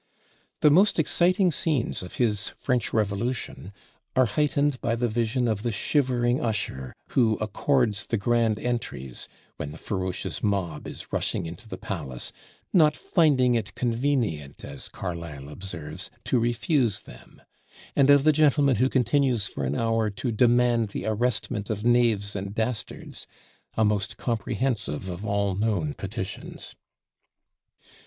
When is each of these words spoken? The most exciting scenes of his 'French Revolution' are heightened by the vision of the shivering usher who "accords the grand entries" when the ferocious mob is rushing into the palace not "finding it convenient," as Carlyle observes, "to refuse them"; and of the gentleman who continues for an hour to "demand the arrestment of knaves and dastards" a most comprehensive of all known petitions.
The 0.61 0.71
most 0.71 0.97
exciting 0.97 1.51
scenes 1.51 2.01
of 2.01 2.15
his 2.15 2.55
'French 2.57 2.91
Revolution' 2.91 3.71
are 4.15 4.25
heightened 4.25 4.81
by 4.81 4.95
the 4.95 5.07
vision 5.07 5.47
of 5.47 5.61
the 5.61 5.71
shivering 5.71 6.41
usher 6.43 6.95
who 7.09 7.35
"accords 7.35 8.07
the 8.07 8.17
grand 8.17 8.57
entries" 8.57 9.27
when 9.57 9.69
the 9.71 9.77
ferocious 9.77 10.41
mob 10.41 10.87
is 10.87 11.13
rushing 11.13 11.45
into 11.45 11.69
the 11.69 11.77
palace 11.77 12.31
not 12.73 12.95
"finding 12.95 13.53
it 13.53 13.75
convenient," 13.75 14.65
as 14.65 14.89
Carlyle 14.89 15.47
observes, 15.49 16.09
"to 16.23 16.39
refuse 16.39 17.03
them"; 17.03 17.39
and 17.95 18.09
of 18.09 18.23
the 18.23 18.31
gentleman 18.31 18.77
who 18.77 18.89
continues 18.89 19.47
for 19.47 19.65
an 19.65 19.75
hour 19.75 20.09
to 20.09 20.31
"demand 20.31 20.87
the 20.87 21.05
arrestment 21.05 21.69
of 21.69 21.85
knaves 21.85 22.35
and 22.35 22.55
dastards" 22.55 23.27
a 23.77 23.85
most 23.85 24.17
comprehensive 24.17 25.07
of 25.07 25.23
all 25.27 25.53
known 25.53 25.93
petitions. 25.93 26.73